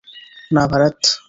না, 0.51 0.63
ভারাথ। 0.67 1.01